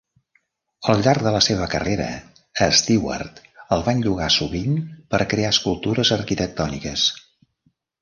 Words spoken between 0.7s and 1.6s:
Al llarg de la